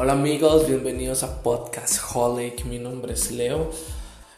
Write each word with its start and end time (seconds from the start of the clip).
Hola 0.00 0.12
amigos, 0.12 0.68
bienvenidos 0.68 1.24
a 1.24 1.42
Podcast 1.42 1.98
Holic. 2.14 2.64
Mi 2.66 2.78
nombre 2.78 3.14
es 3.14 3.32
Leo. 3.32 3.72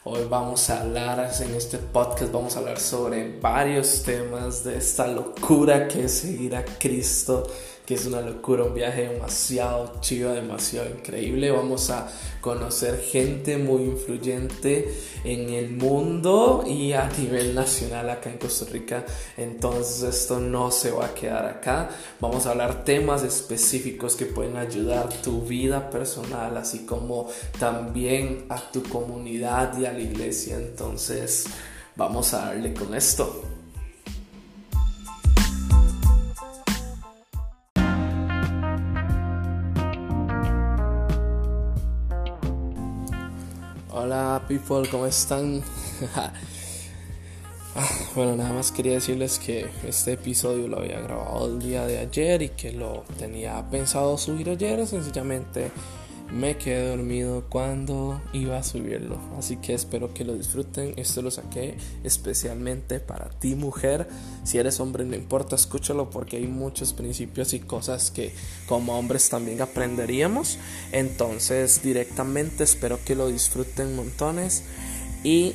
Hoy 0.03 0.21
vamos 0.27 0.67
a 0.71 0.81
hablar 0.81 1.31
en 1.39 1.53
este 1.53 1.77
podcast, 1.77 2.31
vamos 2.31 2.55
a 2.55 2.59
hablar 2.61 2.79
sobre 2.79 3.37
varios 3.39 4.01
temas 4.01 4.63
de 4.63 4.79
esta 4.79 5.05
locura 5.05 5.87
que 5.87 6.05
es 6.05 6.13
seguir 6.13 6.55
a 6.55 6.65
Cristo 6.65 7.45
es 7.93 8.05
una 8.05 8.21
locura, 8.21 8.63
un 8.63 8.73
viaje 8.73 9.07
demasiado 9.07 9.93
chido, 10.01 10.33
demasiado 10.33 10.89
increíble. 10.89 11.51
Vamos 11.51 11.89
a 11.89 12.07
conocer 12.41 12.99
gente 12.99 13.57
muy 13.57 13.83
influyente 13.83 14.93
en 15.23 15.49
el 15.49 15.71
mundo 15.71 16.63
y 16.67 16.93
a 16.93 17.09
nivel 17.17 17.53
nacional 17.53 18.09
acá 18.09 18.29
en 18.29 18.37
Costa 18.37 18.65
Rica. 18.71 19.05
Entonces 19.37 20.03
esto 20.03 20.39
no 20.39 20.71
se 20.71 20.91
va 20.91 21.07
a 21.07 21.13
quedar 21.13 21.45
acá. 21.45 21.89
Vamos 22.19 22.45
a 22.45 22.51
hablar 22.51 22.83
temas 22.83 23.23
específicos 23.23 24.15
que 24.15 24.25
pueden 24.25 24.57
ayudar 24.57 25.09
tu 25.21 25.41
vida 25.41 25.89
personal, 25.89 26.57
así 26.57 26.85
como 26.85 27.29
también 27.59 28.45
a 28.49 28.59
tu 28.71 28.83
comunidad 28.83 29.77
y 29.77 29.85
a 29.85 29.93
la 29.93 29.99
iglesia. 29.99 30.55
Entonces 30.57 31.45
vamos 31.95 32.33
a 32.33 32.45
darle 32.45 32.73
con 32.73 32.95
esto. 32.95 33.60
People, 44.51 44.87
¿cómo 44.89 45.05
están? 45.05 45.61
Ah, 47.73 47.87
bueno, 48.15 48.35
nada 48.35 48.51
más 48.51 48.69
quería 48.69 48.95
decirles 48.95 49.39
que 49.39 49.65
este 49.87 50.11
episodio 50.11 50.67
lo 50.67 50.79
había 50.79 50.99
grabado 50.99 51.47
el 51.47 51.57
día 51.57 51.85
de 51.85 51.99
ayer 51.99 52.41
y 52.41 52.49
que 52.49 52.73
lo 52.73 53.05
tenía 53.17 53.65
pensado 53.69 54.17
subir 54.17 54.49
ayer, 54.49 54.85
sencillamente 54.85 55.71
me 56.31 56.57
quedé 56.57 56.89
dormido 56.89 57.43
cuando 57.49 58.21
iba 58.31 58.57
a 58.57 58.63
subirlo. 58.63 59.19
Así 59.37 59.57
que 59.57 59.73
espero 59.73 60.13
que 60.13 60.23
lo 60.23 60.33
disfruten. 60.33 60.93
Esto 60.95 61.21
lo 61.21 61.29
saqué 61.29 61.77
especialmente 62.03 62.99
para 62.99 63.29
ti 63.29 63.55
mujer. 63.55 64.07
Si 64.43 64.57
eres 64.57 64.79
hombre 64.79 65.03
no 65.03 65.15
importa, 65.15 65.55
escúchalo 65.55 66.09
porque 66.09 66.37
hay 66.37 66.47
muchos 66.47 66.93
principios 66.93 67.53
y 67.53 67.59
cosas 67.59 68.11
que 68.11 68.33
como 68.67 68.97
hombres 68.97 69.29
también 69.29 69.61
aprenderíamos. 69.61 70.57
Entonces 70.91 71.83
directamente 71.83 72.63
espero 72.63 72.99
que 73.03 73.15
lo 73.15 73.27
disfruten 73.27 73.95
montones. 73.95 74.63
Y 75.23 75.53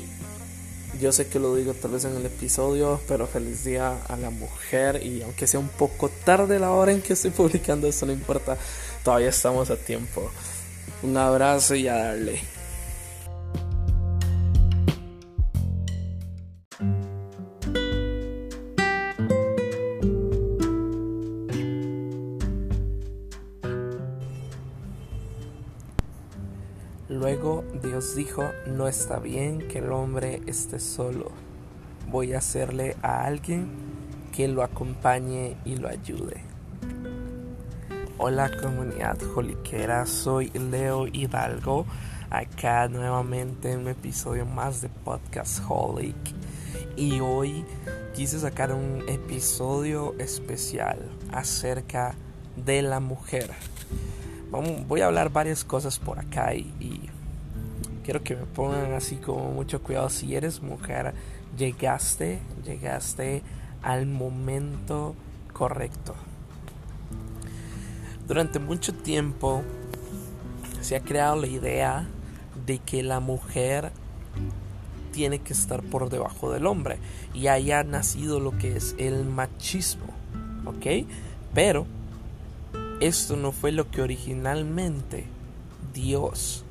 yo 1.00 1.12
sé 1.12 1.26
que 1.26 1.38
lo 1.38 1.54
digo 1.54 1.74
tal 1.74 1.92
vez 1.92 2.04
en 2.04 2.16
el 2.16 2.26
episodio, 2.26 3.00
pero 3.08 3.26
feliz 3.26 3.64
día 3.64 3.98
a 4.08 4.16
la 4.16 4.30
mujer 4.30 5.04
y 5.04 5.22
aunque 5.22 5.46
sea 5.46 5.60
un 5.60 5.68
poco 5.68 6.10
tarde 6.24 6.58
la 6.58 6.70
hora 6.70 6.92
en 6.92 7.02
que 7.02 7.14
estoy 7.14 7.30
publicando 7.32 7.86
esto, 7.86 8.06
no 8.06 8.12
importa, 8.12 8.56
todavía 9.02 9.28
estamos 9.28 9.70
a 9.70 9.76
tiempo. 9.76 10.30
Un 11.02 11.16
abrazo 11.16 11.74
y 11.74 11.88
a 11.88 11.94
darle. 11.94 12.40
Luego 27.08 27.64
Dios 27.82 28.16
dijo, 28.16 28.44
no 28.66 28.88
está 28.88 29.18
bien 29.18 29.68
que 29.68 29.78
el 29.78 29.92
hombre 29.92 30.42
esté 30.46 30.80
solo. 30.80 31.30
Voy 32.10 32.32
a 32.32 32.38
hacerle 32.38 32.96
a 33.02 33.24
alguien 33.24 33.68
que 34.32 34.48
lo 34.48 34.62
acompañe 34.62 35.56
y 35.64 35.76
lo 35.76 35.88
ayude. 35.88 36.55
Hola 38.18 38.50
comunidad 38.50 39.18
joliquera, 39.34 40.06
soy 40.06 40.48
Leo 40.48 41.06
Hidalgo, 41.06 41.84
acá 42.30 42.88
nuevamente 42.88 43.72
en 43.72 43.80
un 43.80 43.88
episodio 43.88 44.46
más 44.46 44.80
de 44.80 44.88
Podcast 44.88 45.60
Holic 45.68 46.16
y 46.96 47.20
hoy 47.20 47.66
quise 48.14 48.38
sacar 48.40 48.72
un 48.72 49.04
episodio 49.06 50.14
especial 50.18 50.98
acerca 51.30 52.14
de 52.56 52.80
la 52.80 53.00
mujer. 53.00 53.50
voy 54.88 55.02
a 55.02 55.08
hablar 55.08 55.30
varias 55.30 55.62
cosas 55.62 55.98
por 55.98 56.18
acá 56.18 56.54
y, 56.54 56.72
y 56.80 57.10
quiero 58.02 58.24
que 58.24 58.34
me 58.34 58.46
pongan 58.46 58.94
así 58.94 59.16
como 59.16 59.50
mucho 59.50 59.82
cuidado. 59.82 60.08
Si 60.08 60.34
eres 60.34 60.62
mujer, 60.62 61.12
llegaste, 61.58 62.40
llegaste 62.64 63.42
al 63.82 64.06
momento 64.06 65.14
correcto 65.52 66.14
durante 68.26 68.58
mucho 68.58 68.92
tiempo 68.94 69.62
se 70.80 70.96
ha 70.96 71.00
creado 71.00 71.36
la 71.36 71.46
idea 71.46 72.06
de 72.66 72.78
que 72.78 73.02
la 73.02 73.20
mujer 73.20 73.92
tiene 75.12 75.38
que 75.38 75.52
estar 75.52 75.82
por 75.82 76.10
debajo 76.10 76.52
del 76.52 76.66
hombre 76.66 76.98
y 77.32 77.46
haya 77.46 77.82
nacido 77.84 78.40
lo 78.40 78.56
que 78.58 78.76
es 78.76 78.94
el 78.98 79.24
machismo, 79.24 80.06
¿ok? 80.66 81.06
Pero 81.54 81.86
esto 83.00 83.36
no 83.36 83.52
fue 83.52 83.72
lo 83.72 83.90
que 83.90 84.02
originalmente 84.02 85.26
Dios 85.94 86.64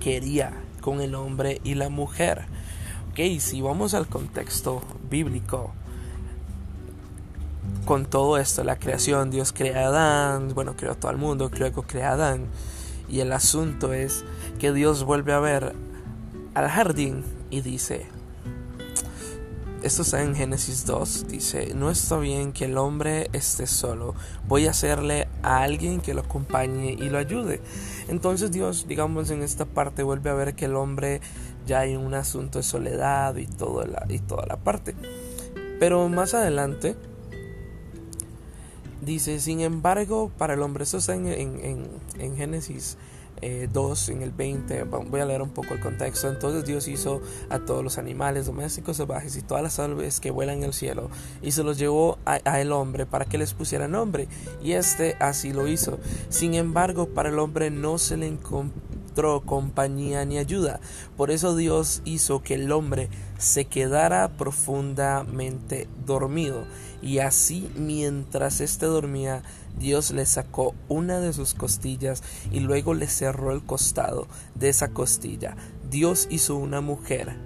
quería 0.00 0.52
con 0.80 1.00
el 1.00 1.14
hombre 1.14 1.60
y 1.64 1.74
la 1.74 1.88
mujer. 1.88 2.46
Ok, 3.10 3.40
si 3.40 3.60
vamos 3.60 3.94
al 3.94 4.06
contexto 4.06 4.82
bíblico, 5.10 5.72
con 7.88 8.04
todo 8.04 8.36
esto, 8.36 8.64
la 8.64 8.78
creación, 8.78 9.30
Dios 9.30 9.54
crea 9.54 9.86
a 9.86 9.88
Adán, 9.88 10.50
bueno, 10.54 10.76
creó 10.76 10.94
todo 10.94 11.10
el 11.10 11.16
mundo, 11.16 11.50
luego 11.58 11.84
crea 11.84 12.10
a 12.10 12.12
Adán. 12.12 12.44
Y 13.08 13.20
el 13.20 13.32
asunto 13.32 13.94
es 13.94 14.26
que 14.58 14.74
Dios 14.74 15.04
vuelve 15.04 15.32
a 15.32 15.38
ver 15.38 15.72
al 16.52 16.68
jardín 16.68 17.24
y 17.48 17.62
dice, 17.62 18.04
esto 19.82 20.02
está 20.02 20.22
en 20.22 20.34
Génesis 20.34 20.84
2, 20.84 21.28
dice, 21.28 21.72
no 21.74 21.90
está 21.90 22.18
bien 22.18 22.52
que 22.52 22.66
el 22.66 22.76
hombre 22.76 23.30
esté 23.32 23.66
solo, 23.66 24.14
voy 24.46 24.66
a 24.66 24.72
hacerle 24.72 25.26
a 25.42 25.62
alguien 25.62 26.02
que 26.02 26.12
lo 26.12 26.20
acompañe 26.20 26.92
y 26.92 27.08
lo 27.08 27.16
ayude. 27.16 27.62
Entonces 28.08 28.50
Dios, 28.50 28.84
digamos, 28.86 29.30
en 29.30 29.42
esta 29.42 29.64
parte 29.64 30.02
vuelve 30.02 30.28
a 30.28 30.34
ver 30.34 30.54
que 30.54 30.66
el 30.66 30.76
hombre 30.76 31.22
ya 31.66 31.78
hay 31.80 31.96
un 31.96 32.12
asunto 32.12 32.58
de 32.58 32.64
soledad 32.64 33.34
y, 33.36 33.44
y 33.44 34.18
toda 34.18 34.44
la 34.46 34.56
parte. 34.58 34.94
Pero 35.80 36.06
más 36.10 36.34
adelante, 36.34 36.96
Dice, 39.08 39.40
sin 39.40 39.60
embargo, 39.60 40.30
para 40.36 40.52
el 40.52 40.60
hombre, 40.60 40.84
eso 40.84 40.98
está 40.98 41.14
en, 41.14 41.26
en, 41.26 42.36
Génesis 42.36 42.98
2, 43.72 44.08
eh, 44.08 44.12
en 44.12 44.20
el 44.20 44.32
20, 44.32 44.82
voy 44.82 45.20
a 45.20 45.24
leer 45.24 45.40
un 45.40 45.48
poco 45.48 45.72
el 45.72 45.80
contexto. 45.80 46.28
Entonces 46.28 46.66
Dios 46.66 46.88
hizo 46.88 47.22
a 47.48 47.58
todos 47.58 47.82
los 47.82 47.96
animales 47.96 48.44
domésticos 48.44 48.98
salvajes 48.98 49.34
y 49.36 49.40
todas 49.40 49.62
las 49.62 49.78
aves 49.78 50.20
que 50.20 50.30
vuelan 50.30 50.58
en 50.58 50.64
el 50.64 50.74
cielo 50.74 51.08
y 51.40 51.52
se 51.52 51.62
los 51.62 51.78
llevó 51.78 52.18
a, 52.26 52.36
el 52.60 52.70
hombre 52.70 53.06
para 53.06 53.24
que 53.24 53.38
les 53.38 53.54
pusiera 53.54 53.88
nombre. 53.88 54.28
Y 54.62 54.72
este 54.72 55.16
así 55.20 55.54
lo 55.54 55.68
hizo. 55.68 55.98
Sin 56.28 56.52
embargo, 56.52 57.08
para 57.08 57.30
el 57.30 57.38
hombre 57.38 57.70
no 57.70 57.96
se 57.96 58.18
le 58.18 58.26
encontró 58.26 59.40
compañía 59.40 60.26
ni 60.26 60.36
ayuda. 60.36 60.80
Por 61.16 61.30
eso 61.30 61.56
Dios 61.56 62.02
hizo 62.04 62.42
que 62.42 62.56
el 62.56 62.70
hombre 62.72 63.08
se 63.38 63.64
quedara 63.64 64.28
profundamente 64.36 65.88
dormido 66.04 66.66
y 67.00 67.20
así 67.20 67.70
mientras 67.76 68.60
éste 68.60 68.86
dormía, 68.86 69.42
Dios 69.78 70.10
le 70.10 70.26
sacó 70.26 70.74
una 70.88 71.20
de 71.20 71.32
sus 71.32 71.54
costillas 71.54 72.22
y 72.50 72.60
luego 72.60 72.94
le 72.94 73.06
cerró 73.06 73.52
el 73.52 73.62
costado 73.62 74.26
de 74.56 74.68
esa 74.68 74.88
costilla. 74.88 75.56
Dios 75.88 76.26
hizo 76.30 76.56
una 76.56 76.80
mujer. 76.80 77.36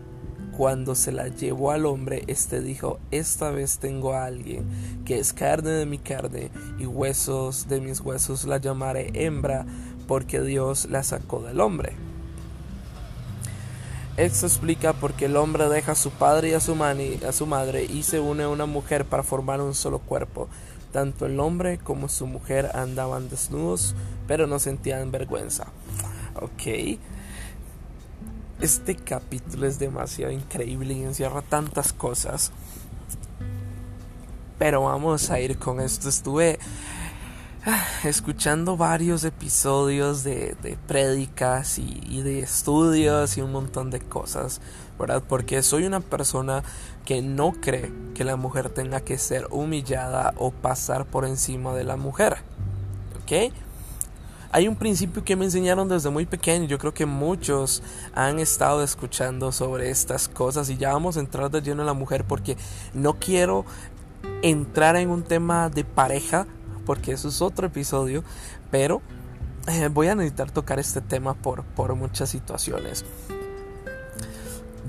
Cuando 0.56 0.94
se 0.94 1.12
la 1.12 1.28
llevó 1.28 1.70
al 1.70 1.86
hombre, 1.86 2.24
éste 2.26 2.60
dijo, 2.60 2.98
esta 3.10 3.50
vez 3.50 3.78
tengo 3.78 4.12
a 4.12 4.27
alguien 4.27 4.66
que 5.06 5.18
es 5.18 5.33
carne 5.33 5.71
de 5.71 5.86
mi 5.86 5.97
carne 5.97 6.50
y 6.78 6.84
huesos 6.84 7.68
de 7.68 7.80
mis 7.80 8.00
huesos, 8.00 8.44
la 8.44 8.59
llamaré 8.59 9.10
hembra, 9.15 9.65
porque 10.06 10.42
Dios 10.42 10.89
la 10.91 11.04
sacó 11.04 11.41
del 11.42 11.59
hombre. 11.60 11.97
Esto 14.16 14.44
explica 14.44 14.92
por 14.92 15.14
qué 15.14 15.24
el 15.24 15.36
hombre 15.36 15.68
deja 15.70 15.92
a 15.92 15.94
su 15.94 16.10
padre 16.10 16.50
y 16.50 16.53
a 16.53 16.60
su, 16.60 16.76
a 16.82 17.32
su 17.32 17.47
madre 17.47 17.84
y 17.84 18.03
se 18.03 18.20
une 18.20 18.42
a 18.42 18.48
una 18.48 18.66
mujer 18.66 19.06
para 19.06 19.22
formar 19.22 19.62
un 19.62 19.74
solo 19.74 20.00
cuerpo. 20.00 20.48
Tanto 20.92 21.24
el 21.24 21.41
hombre 21.41 21.78
como 21.78 22.10
su 22.10 22.26
mujer 22.26 22.70
andaban 22.74 23.30
desnudos, 23.30 23.94
pero 24.26 24.47
no 24.47 24.59
sentían 24.59 25.10
vergüenza. 25.10 25.68
Ok. 26.34 26.98
Este 28.60 28.97
capítulo 28.97 29.66
es 29.66 29.78
demasiado 29.78 30.30
increíble 30.30 30.92
y 30.92 31.03
encierra 31.03 31.41
tantas 31.41 31.94
cosas. 31.94 32.53
Pero 34.58 34.82
vamos 34.82 35.30
a 35.30 35.41
ir 35.41 35.58
con 35.58 35.80
esto. 35.80 36.10
Estuve 36.10 36.58
escuchando 38.04 38.76
varios 38.76 39.22
episodios 39.24 40.24
de, 40.24 40.56
de 40.62 40.76
prédicas 40.88 41.78
y, 41.78 42.22
de 42.22 42.41
estudios 42.41 43.36
y 43.36 43.41
un 43.41 43.53
montón 43.53 43.91
de 43.91 44.00
cosas, 44.00 44.60
¿verdad? 44.98 45.22
Porque 45.26 45.62
soy 45.62 45.84
una 45.84 46.00
persona 46.00 46.64
que 47.04 47.22
no 47.22 47.53
cree 47.53 47.92
que 48.14 48.24
la 48.24 48.36
mujer 48.36 48.70
tenga 48.70 49.00
que 49.00 49.18
ser 49.18 49.47
humillada 49.50 50.34
o 50.36 50.50
pasar 50.50 51.04
por 51.04 51.24
encima 51.24 51.74
de 51.74 51.84
la 51.84 51.97
mujer, 51.97 52.38
¿ok? 53.22 53.53
Hay 54.54 54.68
un 54.68 54.76
principio 54.76 55.24
que 55.24 55.36
me 55.36 55.47
enseñaron 55.47 55.88
desde 55.88 56.10
muy 56.10 56.26
pequeño. 56.26 56.66
Yo 56.66 56.76
creo 56.76 56.92
que 56.92 57.06
muchos 57.06 57.82
han 58.15 58.38
estado 58.38 58.82
escuchando 58.82 59.50
sobre 59.50 59.88
estas 59.88 60.28
cosas 60.28 60.68
y 60.68 60.76
ya 60.76 60.92
vamos 60.92 61.16
a 61.16 61.20
entrar 61.20 61.50
de 61.50 61.62
lleno 61.62 61.80
en 61.80 61.86
la 61.86 61.94
mujer 61.94 62.24
porque 62.24 62.58
no 62.92 63.15
quiero 63.15 63.65
entrar 64.42 64.97
en 64.97 65.08
un 65.08 65.22
tema 65.22 65.70
de 65.70 65.84
pareja 65.84 66.47
porque 66.84 67.12
eso 67.12 67.28
es 67.28 67.42
otro 67.42 67.66
episodio, 67.66 68.24
pero 68.70 69.02
eh, 69.68 69.88
voy 69.88 70.08
a 70.08 70.14
necesitar 70.14 70.50
tocar 70.50 70.78
este 70.78 71.00
tema 71.00 71.34
por, 71.34 71.64
por 71.64 71.94
muchas 71.94 72.30
situaciones. 72.30 73.04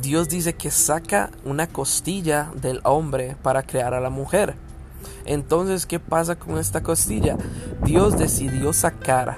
Dios 0.01 0.27
dice 0.27 0.53
que 0.53 0.69
saca 0.69 1.31
una 1.45 1.67
costilla 1.67 2.51
del 2.55 2.81
hombre 2.83 3.37
para 3.41 3.63
crear 3.63 3.93
a 3.93 4.01
la 4.01 4.09
mujer. 4.09 4.55
Entonces, 5.25 5.85
¿qué 5.85 5.99
pasa 5.99 6.35
con 6.35 6.57
esta 6.57 6.83
costilla? 6.83 7.37
Dios 7.83 8.17
decidió 8.17 8.73
sacar 8.73 9.37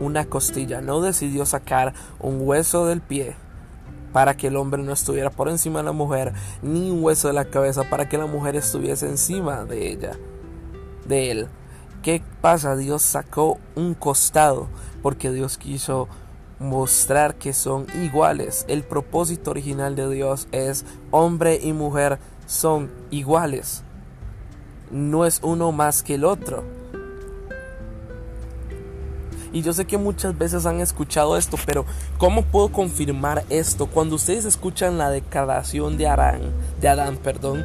una 0.00 0.24
costilla, 0.24 0.80
no 0.80 1.00
decidió 1.00 1.44
sacar 1.46 1.94
un 2.18 2.38
hueso 2.40 2.86
del 2.86 3.00
pie 3.00 3.36
para 4.12 4.36
que 4.36 4.46
el 4.46 4.56
hombre 4.56 4.82
no 4.82 4.92
estuviera 4.92 5.30
por 5.30 5.48
encima 5.48 5.80
de 5.80 5.84
la 5.84 5.92
mujer, 5.92 6.32
ni 6.62 6.90
un 6.90 7.04
hueso 7.04 7.28
de 7.28 7.34
la 7.34 7.44
cabeza 7.44 7.84
para 7.84 8.08
que 8.08 8.16
la 8.16 8.26
mujer 8.26 8.56
estuviese 8.56 9.06
encima 9.06 9.64
de 9.64 9.90
ella, 9.90 10.12
de 11.06 11.30
él. 11.30 11.48
¿Qué 12.06 12.22
pasa? 12.40 12.76
Dios 12.76 13.02
sacó 13.02 13.58
un 13.74 13.94
costado 13.94 14.68
porque 15.02 15.32
Dios 15.32 15.58
quiso 15.58 16.06
mostrar 16.60 17.34
que 17.34 17.52
son 17.52 17.88
iguales. 18.00 18.64
El 18.68 18.84
propósito 18.84 19.50
original 19.50 19.96
de 19.96 20.08
Dios 20.08 20.46
es 20.52 20.84
hombre 21.10 21.58
y 21.60 21.72
mujer 21.72 22.20
son 22.46 22.92
iguales. 23.10 23.82
No 24.92 25.26
es 25.26 25.40
uno 25.42 25.72
más 25.72 26.04
que 26.04 26.14
el 26.14 26.24
otro. 26.24 26.62
Y 29.52 29.62
yo 29.62 29.72
sé 29.72 29.84
que 29.84 29.98
muchas 29.98 30.38
veces 30.38 30.64
han 30.64 30.80
escuchado 30.80 31.36
esto, 31.36 31.56
pero 31.66 31.86
¿cómo 32.18 32.42
puedo 32.44 32.70
confirmar 32.70 33.42
esto? 33.50 33.86
Cuando 33.86 34.14
ustedes 34.14 34.44
escuchan 34.44 34.96
la 34.96 35.10
declaración 35.10 35.98
de 35.98 36.06
Adán, 36.06 36.52
de 36.80 36.86
Adán, 36.86 37.16
perdón, 37.16 37.64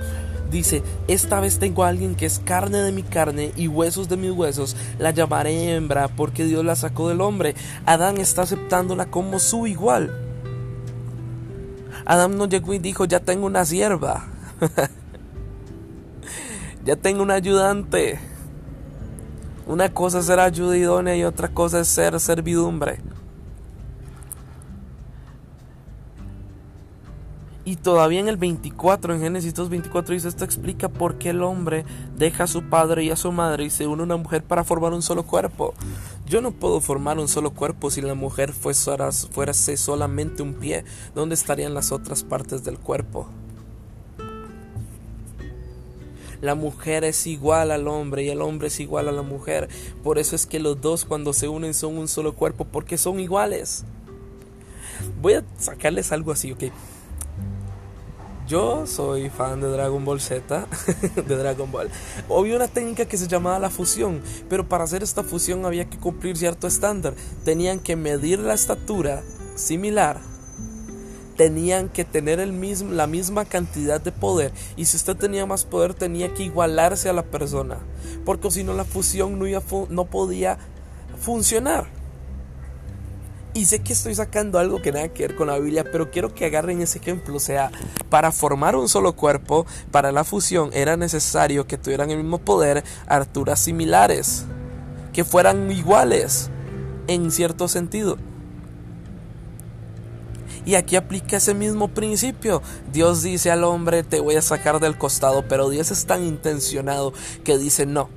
dice, 0.51 0.83
esta 1.07 1.39
vez 1.39 1.57
tengo 1.57 1.83
a 1.83 1.87
alguien 1.87 2.15
que 2.15 2.25
es 2.25 2.39
carne 2.39 2.79
de 2.79 2.91
mi 2.91 3.03
carne 3.03 3.51
y 3.55 3.67
huesos 3.67 4.09
de 4.09 4.17
mis 4.17 4.31
huesos, 4.31 4.75
la 4.99 5.11
llamaré 5.11 5.73
hembra 5.73 6.09
porque 6.09 6.45
Dios 6.45 6.63
la 6.63 6.75
sacó 6.75 7.09
del 7.09 7.21
hombre. 7.21 7.55
Adán 7.85 8.17
está 8.17 8.43
aceptándola 8.43 9.07
como 9.07 9.39
su 9.39 9.65
igual. 9.65 10.13
Adán 12.05 12.37
no 12.37 12.47
llegó 12.47 12.73
y 12.73 12.79
dijo, 12.79 13.05
ya 13.05 13.19
tengo 13.19 13.45
una 13.45 13.65
sierva, 13.65 14.27
ya 16.85 16.95
tengo 16.95 17.23
un 17.23 17.31
ayudante. 17.31 18.19
Una 19.67 19.93
cosa 19.93 20.19
es 20.19 20.25
ser 20.25 20.39
ayuda 20.39 21.15
y 21.15 21.23
otra 21.23 21.47
cosa 21.47 21.79
es 21.79 21.87
ser 21.87 22.19
servidumbre. 22.19 22.99
Y 27.63 27.75
todavía 27.75 28.19
en 28.19 28.27
el 28.27 28.37
24, 28.37 29.13
en 29.13 29.21
Génesis 29.21 29.53
2.24 29.53 30.05
dice, 30.07 30.27
esto 30.27 30.43
explica 30.43 30.89
por 30.89 31.19
qué 31.19 31.29
el 31.29 31.43
hombre 31.43 31.85
deja 32.17 32.45
a 32.45 32.47
su 32.47 32.63
padre 32.63 33.03
y 33.03 33.11
a 33.11 33.15
su 33.15 33.31
madre 33.31 33.65
y 33.65 33.69
se 33.69 33.85
une 33.85 34.01
a 34.01 34.05
una 34.05 34.17
mujer 34.17 34.43
para 34.43 34.63
formar 34.63 34.93
un 34.93 35.03
solo 35.03 35.23
cuerpo. 35.23 35.75
Yo 36.25 36.41
no 36.41 36.51
puedo 36.51 36.81
formar 36.81 37.19
un 37.19 37.27
solo 37.27 37.51
cuerpo 37.51 37.91
si 37.91 38.01
la 38.01 38.15
mujer 38.15 38.51
fuese 38.53 39.77
solamente 39.77 40.41
un 40.41 40.55
pie. 40.55 40.85
¿Dónde 41.13 41.35
estarían 41.35 41.75
las 41.75 41.91
otras 41.91 42.23
partes 42.23 42.63
del 42.63 42.79
cuerpo? 42.79 43.27
La 46.41 46.55
mujer 46.55 47.03
es 47.03 47.27
igual 47.27 47.69
al 47.69 47.87
hombre 47.87 48.23
y 48.23 48.29
el 48.29 48.41
hombre 48.41 48.69
es 48.69 48.79
igual 48.79 49.07
a 49.07 49.11
la 49.11 49.21
mujer. 49.21 49.69
Por 50.03 50.17
eso 50.17 50.35
es 50.35 50.47
que 50.47 50.59
los 50.59 50.81
dos 50.81 51.05
cuando 51.05 51.31
se 51.33 51.47
unen 51.47 51.75
son 51.75 51.99
un 51.99 52.07
solo 52.07 52.33
cuerpo 52.33 52.65
porque 52.65 52.97
son 52.97 53.19
iguales. 53.19 53.85
Voy 55.21 55.33
a 55.33 55.43
sacarles 55.59 56.11
algo 56.11 56.31
así, 56.31 56.51
ok. 56.51 56.63
Yo 58.51 58.85
soy 58.85 59.29
fan 59.29 59.61
de 59.61 59.69
Dragon 59.69 60.03
Ball 60.03 60.19
Z, 60.19 60.67
de 61.15 61.37
Dragon 61.37 61.71
Ball. 61.71 61.89
Había 62.29 62.57
una 62.57 62.67
técnica 62.67 63.05
que 63.05 63.15
se 63.15 63.29
llamaba 63.29 63.59
la 63.59 63.69
fusión, 63.69 64.21
pero 64.49 64.67
para 64.67 64.83
hacer 64.83 65.03
esta 65.03 65.23
fusión 65.23 65.65
había 65.65 65.89
que 65.89 65.97
cumplir 65.97 66.35
cierto 66.35 66.67
estándar. 66.67 67.13
Tenían 67.45 67.79
que 67.79 67.95
medir 67.95 68.39
la 68.39 68.53
estatura 68.53 69.23
similar 69.55 70.19
tenían 71.37 71.87
que 71.87 72.03
tener 72.03 72.39
el 72.39 72.51
mismo, 72.51 72.91
la 72.91 73.07
misma 73.07 73.45
cantidad 73.45 74.01
de 74.01 74.11
poder. 74.11 74.51
Y 74.75 74.85
si 74.85 74.97
usted 74.97 75.15
tenía 75.15 75.45
más 75.45 75.63
poder, 75.63 75.93
tenía 75.93 76.33
que 76.33 76.43
igualarse 76.43 77.07
a 77.07 77.13
la 77.13 77.23
persona. 77.23 77.79
Porque 78.25 78.51
si 78.51 78.63
no, 78.63 78.73
la 78.73 78.83
fusión 78.83 79.39
no, 79.39 79.45
no 79.89 80.05
podía 80.05 80.59
funcionar. 81.19 82.00
Y 83.53 83.65
sé 83.65 83.79
que 83.79 83.91
estoy 83.91 84.15
sacando 84.15 84.59
algo 84.59 84.81
que 84.81 84.93
nada 84.93 85.09
que 85.09 85.27
ver 85.27 85.35
con 85.35 85.47
la 85.47 85.59
Biblia, 85.59 85.83
pero 85.83 86.09
quiero 86.09 86.33
que 86.33 86.45
agarren 86.45 86.81
ese 86.81 86.99
ejemplo. 86.99 87.35
O 87.35 87.39
sea, 87.39 87.69
para 88.09 88.31
formar 88.31 88.77
un 88.77 88.87
solo 88.87 89.13
cuerpo, 89.13 89.65
para 89.91 90.13
la 90.13 90.23
fusión, 90.23 90.69
era 90.73 90.95
necesario 90.95 91.67
que 91.67 91.77
tuvieran 91.77 92.11
el 92.11 92.19
mismo 92.19 92.37
poder, 92.37 92.83
alturas 93.07 93.59
similares, 93.59 94.45
que 95.11 95.25
fueran 95.25 95.69
iguales 95.69 96.49
en 97.07 97.29
cierto 97.29 97.67
sentido. 97.67 98.17
Y 100.63 100.75
aquí 100.75 100.95
aplica 100.95 101.37
ese 101.37 101.53
mismo 101.53 101.89
principio. 101.89 102.61
Dios 102.93 103.21
dice 103.21 103.51
al 103.51 103.65
hombre, 103.65 104.03
te 104.03 104.21
voy 104.21 104.35
a 104.35 104.41
sacar 104.41 104.79
del 104.79 104.97
costado, 104.97 105.43
pero 105.49 105.69
Dios 105.69 105.91
es 105.91 106.05
tan 106.05 106.23
intencionado 106.23 107.11
que 107.43 107.57
dice, 107.57 107.85
no, 107.85 108.09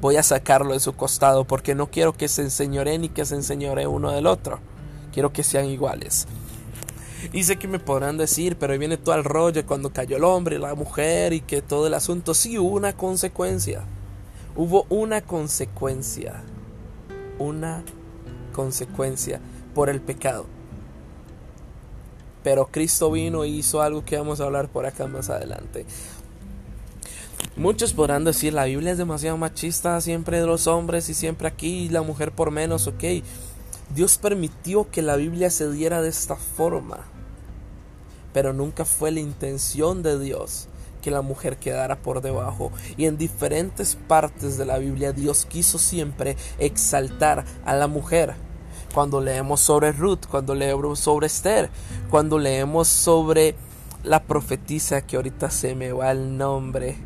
voy 0.00 0.16
a 0.16 0.24
sacarlo 0.24 0.72
de 0.72 0.80
su 0.80 0.94
costado 0.94 1.44
porque 1.44 1.76
no 1.76 1.88
quiero 1.88 2.14
que 2.14 2.26
se 2.26 2.42
enseñore 2.42 2.98
ni 2.98 3.08
que 3.08 3.24
se 3.24 3.36
enseñore 3.36 3.86
uno 3.86 4.10
del 4.10 4.26
otro. 4.26 4.58
Quiero 5.12 5.32
que 5.32 5.42
sean 5.42 5.66
iguales. 5.66 6.26
Y 7.32 7.44
sé 7.44 7.56
que 7.56 7.68
me 7.68 7.78
podrán 7.78 8.16
decir, 8.16 8.56
pero 8.56 8.72
ahí 8.72 8.78
viene 8.78 8.96
todo 8.96 9.14
el 9.14 9.24
rollo 9.24 9.64
cuando 9.64 9.92
cayó 9.92 10.16
el 10.16 10.24
hombre 10.24 10.56
y 10.56 10.58
la 10.58 10.74
mujer 10.74 11.32
y 11.32 11.40
que 11.40 11.62
todo 11.62 11.86
el 11.86 11.94
asunto. 11.94 12.34
Sí, 12.34 12.58
hubo 12.58 12.76
una 12.76 12.94
consecuencia. 12.94 13.84
Hubo 14.56 14.86
una 14.88 15.20
consecuencia. 15.20 16.42
Una 17.38 17.84
consecuencia 18.52 19.40
por 19.74 19.88
el 19.88 20.00
pecado. 20.00 20.46
Pero 22.42 22.66
Cristo 22.66 23.10
vino 23.10 23.44
y 23.44 23.58
hizo 23.58 23.82
algo 23.82 24.04
que 24.04 24.16
vamos 24.16 24.40
a 24.40 24.44
hablar 24.44 24.68
por 24.68 24.84
acá 24.84 25.06
más 25.06 25.30
adelante. 25.30 25.86
Muchos 27.56 27.92
podrán 27.92 28.24
decir 28.24 28.52
la 28.54 28.64
Biblia 28.64 28.92
es 28.92 28.98
demasiado 28.98 29.36
machista, 29.36 30.00
siempre 30.00 30.40
de 30.40 30.46
los 30.46 30.66
hombres 30.66 31.08
y 31.08 31.14
siempre 31.14 31.46
aquí, 31.46 31.88
la 31.88 32.02
mujer 32.02 32.32
por 32.32 32.50
menos, 32.50 32.86
ok. 32.86 33.04
Dios 33.94 34.18
permitió 34.18 34.90
que 34.90 35.02
la 35.02 35.16
Biblia 35.16 35.50
se 35.50 35.70
diera 35.70 36.00
de 36.00 36.08
esta 36.08 36.36
forma, 36.36 37.00
pero 38.32 38.52
nunca 38.52 38.84
fue 38.84 39.10
la 39.10 39.20
intención 39.20 40.02
de 40.02 40.18
Dios 40.18 40.68
que 41.02 41.10
la 41.10 41.20
mujer 41.20 41.58
quedara 41.58 41.96
por 42.00 42.22
debajo. 42.22 42.72
Y 42.96 43.04
en 43.04 43.18
diferentes 43.18 43.96
partes 44.08 44.56
de 44.56 44.64
la 44.64 44.78
Biblia 44.78 45.12
Dios 45.12 45.44
quiso 45.44 45.78
siempre 45.78 46.36
exaltar 46.58 47.44
a 47.66 47.74
la 47.74 47.88
mujer 47.88 48.34
cuando 48.94 49.20
leemos 49.20 49.60
sobre 49.60 49.92
Ruth, 49.92 50.26
cuando 50.30 50.54
leemos 50.54 50.98
sobre 51.00 51.26
Esther, 51.26 51.70
cuando 52.10 52.38
leemos 52.38 52.88
sobre 52.88 53.56
la 54.04 54.22
profetisa 54.22 55.02
que 55.02 55.16
ahorita 55.16 55.50
se 55.50 55.74
me 55.74 55.92
va 55.92 56.10
el 56.12 56.36
nombre. 56.36 56.96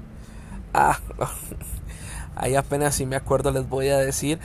Ah, 0.73 0.99
ahí 2.37 2.55
apenas 2.55 2.97
si 2.97 3.07
me 3.07 3.17
acuerdo 3.17 3.51
les 3.51 3.69
voy 3.69 3.89
a 3.89 3.99
decir. 3.99 4.39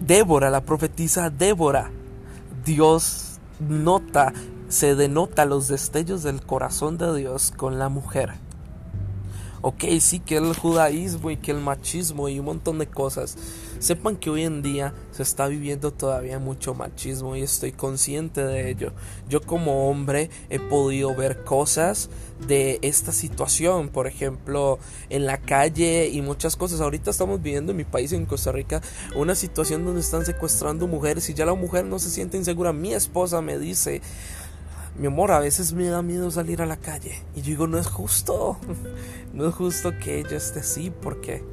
Débora, 0.00 0.50
la 0.50 0.60
profetisa 0.60 1.30
Débora. 1.30 1.90
Dios 2.64 3.38
nota, 3.58 4.32
se 4.68 4.94
denota 4.94 5.44
los 5.44 5.68
destellos 5.68 6.22
del 6.22 6.42
corazón 6.42 6.98
de 6.98 7.16
Dios 7.16 7.52
con 7.56 7.78
la 7.78 7.88
mujer. 7.88 8.34
Ok, 9.68 9.82
sí 9.98 10.20
que 10.20 10.36
el 10.36 10.54
judaísmo 10.54 11.28
y 11.32 11.38
que 11.38 11.50
el 11.50 11.58
machismo 11.58 12.28
y 12.28 12.38
un 12.38 12.44
montón 12.44 12.78
de 12.78 12.86
cosas. 12.86 13.36
Sepan 13.80 14.14
que 14.14 14.30
hoy 14.30 14.44
en 14.44 14.62
día 14.62 14.94
se 15.10 15.24
está 15.24 15.48
viviendo 15.48 15.92
todavía 15.92 16.38
mucho 16.38 16.72
machismo 16.72 17.34
y 17.34 17.42
estoy 17.42 17.72
consciente 17.72 18.44
de 18.44 18.70
ello. 18.70 18.92
Yo 19.28 19.40
como 19.40 19.90
hombre 19.90 20.30
he 20.50 20.60
podido 20.60 21.16
ver 21.16 21.42
cosas 21.42 22.10
de 22.46 22.78
esta 22.82 23.10
situación, 23.10 23.88
por 23.88 24.06
ejemplo, 24.06 24.78
en 25.10 25.26
la 25.26 25.38
calle 25.38 26.10
y 26.12 26.22
muchas 26.22 26.54
cosas. 26.54 26.80
Ahorita 26.80 27.10
estamos 27.10 27.42
viviendo 27.42 27.72
en 27.72 27.78
mi 27.78 27.84
país, 27.84 28.12
en 28.12 28.24
Costa 28.24 28.52
Rica, 28.52 28.82
una 29.16 29.34
situación 29.34 29.84
donde 29.84 30.00
están 30.00 30.24
secuestrando 30.24 30.86
mujeres 30.86 31.28
y 31.28 31.34
ya 31.34 31.44
la 31.44 31.54
mujer 31.54 31.86
no 31.86 31.98
se 31.98 32.10
siente 32.10 32.36
insegura. 32.36 32.72
Mi 32.72 32.94
esposa 32.94 33.42
me 33.42 33.58
dice, 33.58 34.00
mi 34.98 35.08
amor, 35.08 35.30
a 35.30 35.40
veces 35.40 35.72
me 35.72 35.86
da 35.88 36.02
miedo 36.02 36.30
salir 36.30 36.62
a 36.62 36.66
la 36.66 36.76
calle. 36.76 37.22
Y 37.34 37.40
yo 37.40 37.46
digo, 37.46 37.66
no 37.66 37.78
es 37.78 37.86
justo. 37.86 38.58
No 39.32 39.46
es 39.48 39.54
justo 39.54 39.92
que 40.02 40.20
ella 40.20 40.38
esté 40.38 40.60
así 40.60 40.90
porque 40.90 41.44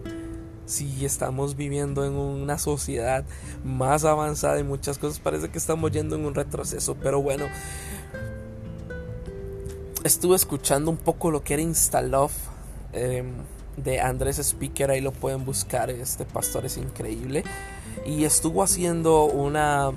si 0.65 1.03
estamos 1.03 1.57
viviendo 1.57 2.05
en 2.05 2.13
una 2.13 2.57
sociedad 2.57 3.25
más 3.65 4.05
avanzada 4.05 4.57
y 4.57 4.63
muchas 4.63 4.97
cosas, 4.97 5.19
parece 5.19 5.49
que 5.49 5.57
estamos 5.57 5.91
yendo 5.91 6.15
en 6.15 6.25
un 6.25 6.33
retroceso. 6.33 6.95
Pero 6.95 7.21
bueno, 7.21 7.45
estuve 10.05 10.37
escuchando 10.37 10.91
un 10.91 10.97
poco 10.97 11.29
lo 11.29 11.43
que 11.43 11.55
era 11.55 11.63
Instalove 11.63 12.33
em, 12.93 13.33
de 13.75 13.99
Andrés 13.99 14.39
Speaker. 14.39 14.91
Ahí 14.91 15.01
lo 15.01 15.11
pueden 15.11 15.43
buscar. 15.43 15.89
Este 15.89 16.23
pastor 16.23 16.65
es 16.65 16.77
increíble. 16.77 17.43
y 18.05 18.23
estuvo 18.23 18.63
haciendo 18.63 19.25
una 19.25 19.91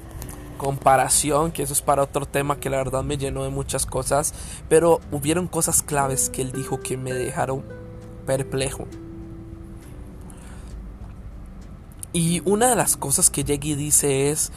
comparación, 0.57 1.53
que 1.53 1.63
eso 1.63 1.73
es 1.73 1.83
para 1.83 2.03
otro 2.03 2.27
tema 2.27 2.59
que 2.59 2.71
la 2.71 2.79
verdad 2.79 3.05
me 3.05 3.19
llenó 3.19 3.45
de 3.45 3.51
muchas 3.51 3.87
cosas, 3.87 4.35
pero 4.69 5.01
hubieron 5.13 5.47
cosas 5.49 5.83
claves 5.83 6.31
que 6.31 6.43
él 6.43 6.53
dijo 6.53 6.81
que 6.81 6.97
me 6.97 7.13
dejaron 7.13 7.65
perplejo. 8.27 8.87
Y 12.13 12.41
una 12.45 12.71
de 12.71 12.77
las 12.77 12.97
cosas 12.97 13.29
que 13.31 13.45
Yegi 13.45 13.75
dice 13.75 14.31
es, 14.31 14.51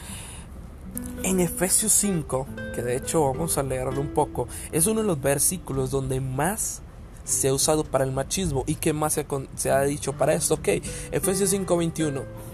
en 1.24 1.40
Efesios 1.40 1.92
5, 1.92 2.48
que 2.74 2.82
de 2.82 2.96
hecho 2.96 3.22
vamos 3.26 3.58
a 3.58 3.64
leerlo 3.64 4.00
un 4.00 4.14
poco, 4.14 4.48
es 4.72 4.88
uno 4.88 5.02
de 5.02 5.08
los 5.08 5.22
versículos 5.22 5.92
donde 5.92 6.22
más 6.22 6.82
se 7.26 7.50
ha 7.50 7.54
usado 7.54 7.84
para 7.84 8.04
el 8.04 8.12
machismo 8.12 8.64
y 8.66 8.76
que 8.76 8.94
más 8.94 9.14
se 9.14 9.22
ha, 9.22 9.26
se 9.56 9.72
ha 9.72 9.82
dicho 9.84 10.14
para 10.14 10.34
esto. 10.34 10.56
Ok, 10.56 10.70
Efesios 11.12 11.50
5, 11.50 11.78
21. 11.78 12.49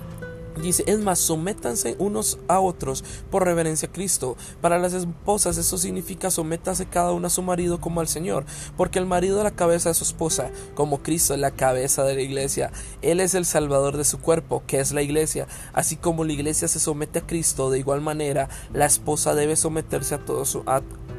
Dice, 0.62 0.83
es 0.88 1.00
más, 1.00 1.19
sométanse 1.19 1.95
unos 2.00 2.39
a 2.47 2.59
otros 2.59 3.03
por 3.29 3.43
reverencia 3.43 3.89
a 3.89 3.91
Cristo. 3.91 4.38
Para 4.62 4.79
las 4.79 4.93
esposas 4.93 5.57
eso 5.57 5.77
significa 5.77 6.31
sométase 6.31 6.85
cada 6.85 7.12
uno 7.12 7.27
a 7.27 7.29
su 7.29 7.41
marido 7.41 7.81
como 7.81 8.00
al 8.00 8.07
Señor, 8.07 8.45
porque 8.77 9.00
el 9.00 9.05
marido 9.05 9.38
es 9.38 9.43
la 9.43 9.51
cabeza 9.51 9.89
de 9.89 9.95
su 9.95 10.03
esposa, 10.03 10.51
como 10.74 11.03
Cristo 11.03 11.33
es 11.33 11.39
la 11.39 11.51
cabeza 11.51 12.03
de 12.03 12.15
la 12.15 12.21
iglesia. 12.21 12.71
Él 13.01 13.19
es 13.19 13.35
el 13.35 13.45
salvador 13.45 13.97
de 13.97 14.05
su 14.05 14.19
cuerpo, 14.19 14.63
que 14.65 14.79
es 14.79 14.91
la 14.91 15.01
iglesia. 15.01 15.47
Así 15.74 15.97
como 15.97 16.24
la 16.24 16.33
iglesia 16.33 16.67
se 16.67 16.79
somete 16.79 17.19
a 17.19 17.27
Cristo, 17.27 17.69
de 17.69 17.79
igual 17.79 18.01
manera 18.01 18.50
la 18.74 18.85
esposa 18.85 19.35
debe 19.35 19.55
someterse 19.55 20.15
a 20.15 20.25
todo 20.25 20.45
su, 20.45 20.63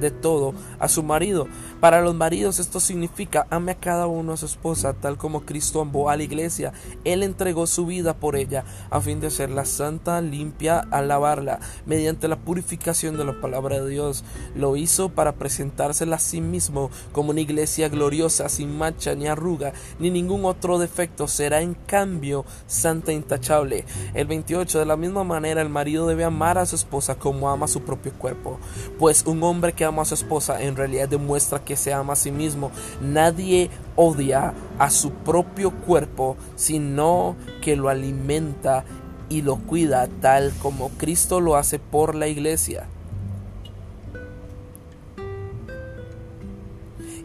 de 0.00 0.10
todo 0.10 0.54
a 0.78 0.88
su 0.88 1.02
marido. 1.02 1.46
Para 1.80 2.00
los 2.00 2.14
maridos 2.14 2.58
esto 2.58 2.80
significa 2.80 3.46
ame 3.50 3.72
a 3.72 3.74
cada 3.76 4.06
uno 4.06 4.32
a 4.32 4.36
su 4.36 4.46
esposa, 4.46 4.94
tal 4.94 5.16
como 5.16 5.42
Cristo 5.42 5.80
amó 5.80 6.10
a 6.10 6.16
la 6.16 6.22
iglesia. 6.22 6.72
Él 7.04 7.22
entregó 7.22 7.66
su 7.66 7.86
vida 7.86 8.14
por 8.14 8.36
ella, 8.36 8.64
a 8.90 9.00
fin 9.00 9.20
de 9.20 9.30
ser 9.30 9.50
la 9.50 9.64
santa, 9.64 10.20
limpia, 10.20 10.78
alabarla, 10.90 11.60
mediante 11.86 12.28
la 12.28 12.36
purificación 12.36 13.16
de 13.16 13.24
la 13.24 13.40
palabra 13.40 13.80
de 13.80 13.90
Dios. 13.90 14.24
Lo 14.54 14.76
hizo 14.76 15.10
para 15.10 15.32
presentársela 15.32 16.16
a 16.16 16.20
sí 16.20 16.40
mismo 16.40 16.90
como 17.12 17.30
una 17.30 17.40
iglesia 17.40 17.88
gloriosa, 17.88 18.48
sin 18.48 18.76
mancha 18.76 19.14
ni 19.14 19.26
arruga, 19.26 19.72
ni 19.98 20.10
ningún 20.10 20.44
otro 20.44 20.78
defecto. 20.78 21.28
Será 21.28 21.60
en 21.60 21.74
cambio 21.74 22.44
santa 22.66 23.12
e 23.12 23.14
intachable. 23.14 23.84
El 24.14 24.26
28. 24.26 24.78
De 24.78 24.86
la 24.86 24.96
misma 24.96 25.24
manera, 25.24 25.62
el 25.62 25.68
marido 25.68 26.06
debe 26.06 26.24
amar 26.24 26.58
a 26.58 26.66
su 26.66 26.76
esposa 26.76 27.14
como 27.14 27.48
ama 27.50 27.68
su 27.68 27.82
propio 27.82 28.12
cuerpo. 28.12 28.58
Pues 28.98 29.24
un 29.26 29.42
hombre 29.42 29.72
que 29.72 29.84
ama 29.86 30.02
a 30.02 30.04
su 30.04 30.14
esposa 30.14 30.62
en 30.62 30.76
realidad 30.76 31.08
demuestra 31.08 31.64
que 31.64 31.76
se 31.76 31.92
ama 31.92 32.12
a 32.14 32.16
sí 32.16 32.30
mismo. 32.30 32.70
Nadie 33.00 33.70
odia 33.94 34.54
a 34.78 34.90
su 34.90 35.10
propio 35.10 35.70
cuerpo, 35.70 36.36
sino 36.56 37.36
que 37.62 37.76
lo 37.76 37.88
alimenta 37.88 38.84
y 39.28 39.42
lo 39.42 39.56
cuida 39.56 40.08
tal 40.20 40.52
como 40.62 40.90
Cristo 40.90 41.40
lo 41.40 41.56
hace 41.56 41.78
por 41.78 42.14
la 42.14 42.28
iglesia. 42.28 42.86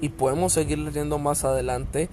Y 0.01 0.10
podemos 0.10 0.53
seguir 0.53 0.80
leyendo 0.80 1.20
más 1.20 1.46
adelante 1.46 2.10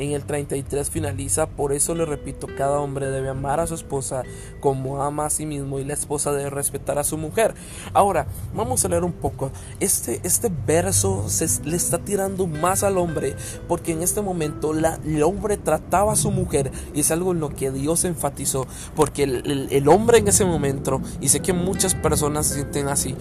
en 0.00 0.12
el 0.12 0.24
33 0.24 0.90
finaliza, 0.90 1.46
por 1.46 1.72
eso 1.72 1.94
le 1.94 2.06
repito, 2.06 2.48
cada 2.56 2.80
hombre 2.80 3.10
debe 3.10 3.28
amar 3.28 3.60
a 3.60 3.66
su 3.66 3.74
esposa 3.74 4.22
como 4.58 5.02
ama 5.02 5.26
a 5.26 5.30
sí 5.30 5.46
mismo 5.46 5.78
y 5.78 5.84
la 5.84 5.94
esposa 5.94 6.32
debe 6.32 6.50
respetar 6.50 6.98
a 6.98 7.04
su 7.04 7.16
mujer. 7.16 7.54
Ahora, 7.92 8.26
vamos 8.54 8.84
a 8.84 8.88
leer 8.88 9.04
un 9.04 9.12
poco. 9.12 9.52
Este, 9.78 10.20
este 10.24 10.50
verso 10.66 11.28
se 11.28 11.46
le 11.64 11.76
está 11.76 11.98
tirando 11.98 12.46
más 12.46 12.82
al 12.82 12.98
hombre 12.98 13.36
porque 13.68 13.92
en 13.92 14.02
este 14.02 14.22
momento 14.22 14.72
la, 14.72 14.98
el 15.04 15.22
hombre 15.22 15.56
trataba 15.56 16.14
a 16.14 16.16
su 16.16 16.30
mujer 16.30 16.72
y 16.94 17.00
es 17.00 17.10
algo 17.10 17.32
en 17.32 17.40
lo 17.40 17.50
que 17.50 17.70
Dios 17.70 18.04
enfatizó 18.04 18.66
porque 18.96 19.24
el, 19.24 19.68
el 19.70 19.88
hombre 19.88 20.18
en 20.18 20.28
ese 20.28 20.44
momento, 20.44 21.00
y 21.20 21.28
sé 21.28 21.40
que 21.40 21.52
muchas 21.52 21.94
personas 21.94 22.46
se 22.46 22.54
sienten 22.54 22.88
así, 22.88 23.14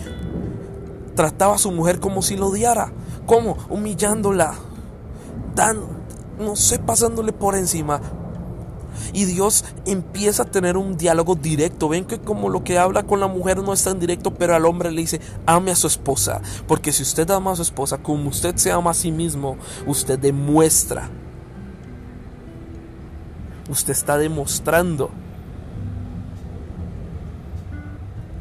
trataba 1.15 1.55
a 1.55 1.57
su 1.57 1.71
mujer 1.71 1.99
como 1.99 2.21
si 2.21 2.37
lo 2.37 2.47
odiara. 2.47 2.93
¿Cómo? 3.25 3.57
Humillándola. 3.69 4.55
Dan, 5.55 5.98
no 6.39 6.55
sé, 6.55 6.79
pasándole 6.79 7.33
por 7.33 7.55
encima. 7.55 8.01
Y 9.13 9.25
Dios 9.25 9.65
empieza 9.85 10.43
a 10.43 10.51
tener 10.51 10.77
un 10.77 10.97
diálogo 10.97 11.35
directo. 11.35 11.89
Ven 11.89 12.05
que 12.05 12.19
como 12.19 12.49
lo 12.49 12.63
que 12.63 12.77
habla 12.77 13.03
con 13.03 13.19
la 13.19 13.27
mujer 13.27 13.57
no 13.57 13.73
es 13.73 13.83
tan 13.83 13.99
directo, 13.99 14.33
pero 14.33 14.55
al 14.55 14.65
hombre 14.65 14.91
le 14.91 15.01
dice, 15.01 15.21
ame 15.45 15.71
a 15.71 15.75
su 15.75 15.87
esposa. 15.87 16.41
Porque 16.67 16.91
si 16.91 17.03
usted 17.03 17.29
ama 17.31 17.51
a 17.51 17.55
su 17.55 17.61
esposa 17.61 17.97
como 17.97 18.29
usted 18.29 18.55
se 18.55 18.71
ama 18.71 18.91
a 18.91 18.95
sí 18.95 19.11
mismo, 19.11 19.57
usted 19.85 20.19
demuestra. 20.19 21.09
Usted 23.69 23.91
está 23.91 24.17
demostrando 24.17 25.11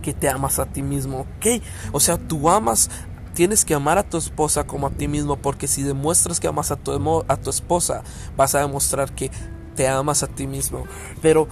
que 0.03 0.15
te 0.15 0.29
amas 0.29 0.59
a 0.59 0.67
ti 0.67 0.83
mismo. 0.83 1.27
O 1.93 2.01
sea, 2.01 2.17
tú 2.17 2.49
amas 2.49 2.91
Tienes 3.39 3.65
que 3.65 3.73
amar 3.73 3.99
a 3.99 4.03
tu 4.03 4.17
esposa 4.17 4.67
como 4.67 4.89
a 4.89 4.91
ti 4.91 5.07
mismo 5.07 5.37
porque 5.37 5.69
si 5.69 5.85
demuestras 5.85 6.41
que 6.41 6.49
amas 6.49 6.73
a 6.73 6.77
tu, 6.77 6.91
a 7.29 7.37
tu 7.37 7.51
esposa, 7.51 8.03
vas 8.37 8.57
a 8.57 8.63
demostrar 8.63 9.15
que 9.15 9.31
te 9.77 9.87
amas 9.87 10.25
a 10.25 10.27
ti 10.27 10.49
mismo. 10.49 10.87
Pero 11.23 11.47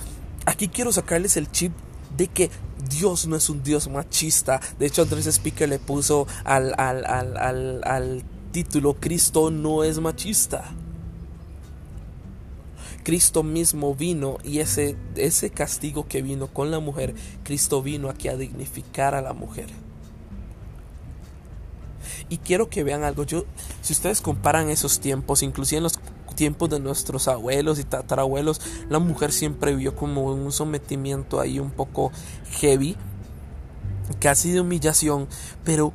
aquí 0.47 0.67
quiero 0.67 0.91
sacarles 0.91 1.37
el 1.37 1.49
chip 1.49 1.71
de 2.17 2.27
que 2.27 2.51
Dios 2.91 3.29
no 3.29 3.37
es 3.37 3.49
un 3.49 3.63
Dios 3.63 3.89
machista. 3.89 4.61
De 4.81 4.87
hecho, 4.87 5.03
Andrés 5.03 5.27
Speaker 5.27 5.69
le 5.69 5.79
puso 5.79 6.27
al, 6.43 6.75
al, 6.77 7.05
al, 7.05 7.85
al 7.85 8.25
título 8.51 8.95
Cristo 8.95 9.53
no 9.53 9.85
es 9.85 10.01
machista. 10.01 10.65
Cristo 13.05 13.45
mismo 13.45 13.95
vino 13.95 14.39
y 14.43 14.59
ese, 14.59 14.97
ese 15.15 15.51
castigo 15.51 16.09
que 16.09 16.21
vino 16.21 16.49
con 16.49 16.73
la 16.73 16.81
mujer, 16.81 17.15
Cristo 17.45 17.81
vino 17.81 18.11
aquí 18.11 18.27
a 18.27 18.37
dignificar 18.37 19.15
a 19.15 19.23
la 19.23 19.35
mujer. 19.35 19.86
Y 22.29 22.39
quiero 22.39 22.69
que 22.69 22.85
vean 22.85 23.05
algo. 23.05 23.25
Yo, 23.25 23.45
si 23.83 23.93
ustedes 23.93 24.21
comparan 24.21 24.69
esos 24.69 25.01
tiempos, 25.01 25.43
inclusive 25.43 25.79
en 25.79 25.85
los 25.85 25.99
tiempos 26.35 26.71
de 26.71 26.81
nuestros 26.81 27.29
abuelos 27.29 27.79
y 27.79 27.85
tatarabuelos, 27.85 28.61
la 28.89 28.99
mujer 28.99 29.33
siempre 29.33 29.75
vivió 29.75 29.97
como 29.97 30.25
un 30.25 30.53
sometimiento 30.53 31.41
ahí 31.41 31.59
un 31.59 31.71
poco 31.71 32.13
heavy, 32.61 32.97
casi 34.21 34.53
de 34.53 34.61
humillación, 34.61 35.29
pero 35.65 35.93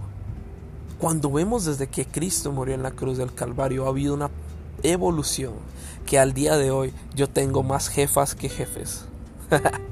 cuando 1.00 1.32
vemos 1.32 1.66
desde 1.66 1.88
que 1.88 2.06
Cristo 2.06 2.52
murió 2.52 2.76
en 2.76 2.84
la 2.84 2.92
cruz 2.92 3.18
del 3.18 3.34
Calvario, 3.34 3.86
ha 3.86 3.90
habido 3.90 4.14
una 4.14 4.30
evolución 4.84 5.54
que 6.06 6.20
al 6.20 6.34
día 6.34 6.58
de 6.58 6.72
hoy 6.72 6.94
yo 7.16 7.30
tengo 7.30 7.64
más 7.64 7.88
jefas 7.88 8.36
que 8.36 8.50
jefes. 8.50 9.06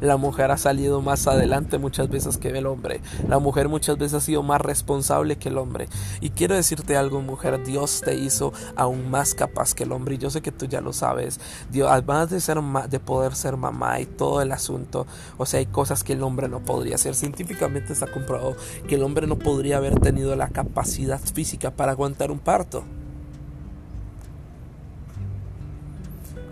La 0.00 0.16
mujer 0.16 0.50
ha 0.50 0.56
salido 0.56 1.00
más 1.00 1.26
adelante 1.26 1.78
muchas 1.78 2.08
veces 2.08 2.36
que 2.38 2.48
el 2.48 2.66
hombre. 2.66 3.00
La 3.28 3.38
mujer 3.38 3.68
muchas 3.68 3.98
veces 3.98 4.14
ha 4.14 4.20
sido 4.20 4.42
más 4.42 4.60
responsable 4.60 5.36
que 5.36 5.48
el 5.48 5.58
hombre. 5.58 5.88
Y 6.20 6.30
quiero 6.30 6.54
decirte 6.54 6.96
algo, 6.96 7.20
mujer, 7.20 7.64
Dios 7.64 8.02
te 8.04 8.14
hizo 8.14 8.52
aún 8.76 9.10
más 9.10 9.34
capaz 9.34 9.74
que 9.74 9.84
el 9.84 9.92
hombre. 9.92 10.14
Y 10.14 10.18
yo 10.18 10.30
sé 10.30 10.40
que 10.40 10.52
tú 10.52 10.66
ya 10.66 10.80
lo 10.80 10.92
sabes. 10.92 11.40
Dios, 11.70 11.88
además 11.90 12.30
de, 12.30 12.40
ser 12.40 12.58
de 12.60 13.00
poder 13.00 13.34
ser 13.34 13.56
mamá 13.56 14.00
y 14.00 14.06
todo 14.06 14.42
el 14.42 14.52
asunto, 14.52 15.06
o 15.36 15.46
sea, 15.46 15.58
hay 15.60 15.66
cosas 15.66 16.04
que 16.04 16.12
el 16.12 16.22
hombre 16.22 16.48
no 16.48 16.60
podría 16.60 16.96
hacer. 16.96 17.14
Científicamente 17.14 17.92
está 17.92 18.06
comprobado 18.06 18.56
que 18.86 18.94
el 18.94 19.02
hombre 19.02 19.26
no 19.26 19.38
podría 19.38 19.78
haber 19.78 19.98
tenido 19.98 20.34
la 20.36 20.48
capacidad 20.48 21.20
física 21.20 21.70
para 21.70 21.92
aguantar 21.92 22.30
un 22.30 22.38
parto. 22.38 22.84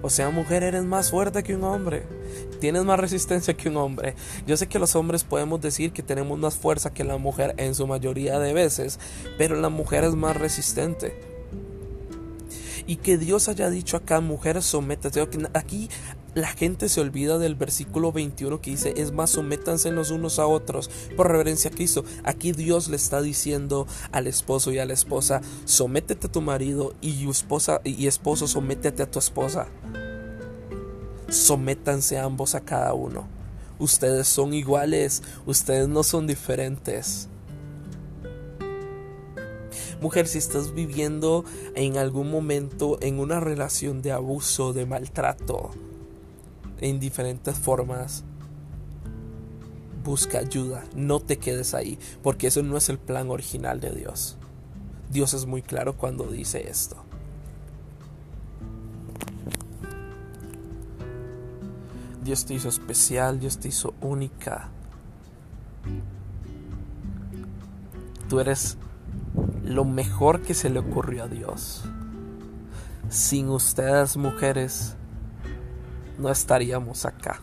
O 0.07 0.09
sea, 0.09 0.31
mujer, 0.31 0.63
eres 0.63 0.85
más 0.85 1.11
fuerte 1.11 1.43
que 1.43 1.57
un 1.57 1.65
hombre. 1.65 2.05
Tienes 2.61 2.85
más 2.85 3.01
resistencia 3.01 3.57
que 3.57 3.69
un 3.69 3.77
hombre. 3.77 4.15
Yo 4.47 4.57
sé 4.57 4.69
que 4.69 4.79
los 4.79 4.95
hombres 4.95 5.25
podemos 5.25 5.61
decir 5.61 5.93
que 5.93 6.05
tenemos 6.05 6.39
más 6.39 6.55
fuerza 6.55 6.95
que 6.95 7.03
la 7.03 7.17
mujer 7.17 7.57
en 7.57 7.75
su 7.75 7.89
mayoría 7.89 8.39
de 8.39 8.53
veces, 8.53 9.01
pero 9.37 9.57
la 9.61 9.69
mujer 9.69 10.05
es 10.05 10.15
más 10.15 10.37
resistente. 10.37 11.19
Y 12.87 12.99
que 12.99 13.19
Dios 13.19 13.49
haya 13.49 13.69
dicho 13.69 13.97
acá, 13.97 14.21
mujer, 14.21 14.63
sométete. 14.63 15.27
Aquí 15.55 15.91
la 16.37 16.49
gente 16.49 16.91
se 16.91 17.01
olvida 17.01 17.39
del 17.39 17.55
versículo 17.55 18.13
21 18.13 18.61
que 18.61 18.73
dice, 18.73 18.93
es 18.99 19.11
más, 19.11 19.31
sométanse 19.31 19.91
los 19.91 20.11
unos 20.11 20.39
a 20.39 20.47
otros 20.47 20.91
por 21.17 21.29
reverencia 21.31 21.71
a 21.71 21.75
Cristo. 21.75 22.05
Aquí 22.25 22.53
Dios 22.53 22.89
le 22.89 22.97
está 22.97 23.23
diciendo 23.23 23.87
al 24.13 24.27
esposo 24.27 24.71
y 24.71 24.79
a 24.79 24.85
la 24.85 24.93
esposa, 24.93 25.41
sométete 25.65 26.27
a 26.27 26.33
tu 26.33 26.43
marido 26.43 26.93
y 27.01 27.27
esposa 27.31 27.81
y 27.85 28.07
esposo, 28.07 28.47
sométete 28.47 29.03
a 29.03 29.11
tu 29.11 29.19
esposa. 29.19 29.67
Sométanse 31.31 32.19
ambos 32.19 32.55
a 32.55 32.61
cada 32.61 32.93
uno. 32.93 33.27
Ustedes 33.79 34.29
son 34.29 34.53
iguales, 34.53 35.23
ustedes 35.47 35.89
no 35.89 36.03
son 36.03 36.27
diferentes. 36.27 37.31
Mujer, 40.03 40.27
si 40.27 40.37
estás 40.37 40.75
viviendo 40.75 41.47
en 41.75 41.97
algún 41.97 42.31
momento 42.31 42.99
en 43.01 43.21
una 43.21 43.41
relación 43.41 44.03
de 44.03 44.13
abuso, 44.13 44.75
de 44.75 44.85
maltrato, 44.85 45.71
en 46.81 47.01
diferentes 47.01 47.57
formas. 47.57 48.25
Busca 50.05 50.39
ayuda, 50.39 50.85
no 50.95 51.21
te 51.21 51.39
quedes 51.39 51.75
ahí, 51.75 51.99
porque 52.23 52.47
eso 52.47 52.63
no 52.63 52.77
es 52.77 52.89
el 52.89 52.99
plan 52.99 53.31
original 53.31 53.81
de 53.81 53.91
Dios. 53.91 54.37
Dios 55.11 55.35
es 55.35 55.47
muy 55.47 55.63
claro 55.63 55.97
cuando 55.97 56.27
dice 56.27 56.69
esto. 56.69 56.97
Dios 62.23 62.45
te 62.45 62.55
hizo 62.55 62.69
especial, 62.69 63.39
Dios 63.39 63.59
te 63.59 63.69
hizo 63.69 63.95
única. 64.01 64.69
Tú 68.29 68.41
eres 68.41 68.77
lo 69.65 69.85
mejor 69.85 70.43
que 70.43 70.55
se 70.55 70.69
le 70.69 70.81
ocurrió 70.81 71.25
a 71.25 71.29
Dios. 71.29 71.85
Sin 73.09 73.49
ustedes 73.49 74.17
mujeres 74.17 74.97
no 76.19 76.31
estaríamos 76.31 77.05
acá. 77.05 77.41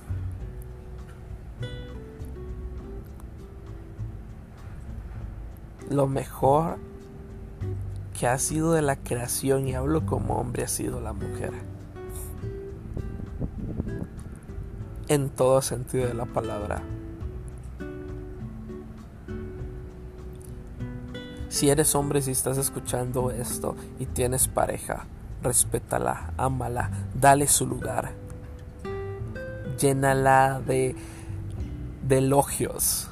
Lo 5.90 6.08
mejor 6.08 6.78
que 8.18 8.28
ha 8.28 8.38
sido 8.38 8.74
de 8.74 8.82
la 8.82 8.96
creación, 8.96 9.68
y 9.68 9.76
hablo 9.76 10.06
como 10.06 10.36
hombre, 10.36 10.64
ha 10.64 10.68
sido 10.68 11.02
la 11.02 11.14
mujer. 11.14 11.52
En 15.08 15.30
todo 15.30 15.62
sentido 15.62 16.08
de 16.08 16.14
la 16.14 16.26
palabra. 16.26 16.82
Si 21.50 21.70
eres 21.70 21.94
hombre, 21.94 22.22
si 22.22 22.32
estás 22.32 22.58
escuchando 22.58 23.30
esto 23.30 23.76
y 24.00 24.08
tienes 24.08 24.48
pareja, 24.48 25.06
respétala, 25.44 26.34
ámala, 26.38 26.90
dale 27.14 27.46
su 27.48 27.68
lugar. 27.68 28.23
Llénala 29.84 30.62
de, 30.66 30.96
de 32.08 32.18
elogios. 32.20 33.10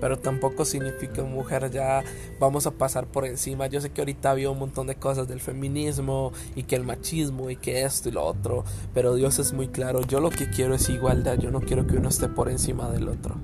pero 0.00 0.18
tampoco 0.18 0.64
significa 0.64 1.22
mujer 1.22 1.70
ya 1.70 2.04
vamos 2.38 2.66
a 2.66 2.70
pasar 2.70 3.06
por 3.06 3.24
encima. 3.24 3.66
Yo 3.66 3.80
sé 3.80 3.90
que 3.90 4.00
ahorita 4.00 4.30
había 4.30 4.50
un 4.50 4.58
montón 4.58 4.86
de 4.86 4.96
cosas 4.96 5.28
del 5.28 5.40
feminismo 5.40 6.32
y 6.54 6.64
que 6.64 6.76
el 6.76 6.84
machismo 6.84 7.50
y 7.50 7.56
que 7.56 7.82
esto 7.84 8.08
y 8.08 8.12
lo 8.12 8.24
otro, 8.24 8.64
pero 8.94 9.14
Dios 9.14 9.38
es 9.38 9.52
muy 9.52 9.68
claro, 9.68 10.02
yo 10.02 10.20
lo 10.20 10.30
que 10.30 10.48
quiero 10.50 10.74
es 10.74 10.88
igualdad, 10.88 11.38
yo 11.38 11.50
no 11.50 11.60
quiero 11.60 11.86
que 11.86 11.96
uno 11.96 12.08
esté 12.08 12.28
por 12.28 12.50
encima 12.50 12.90
del 12.90 13.08
otro. 13.08 13.36